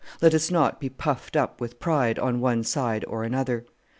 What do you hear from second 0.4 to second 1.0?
not be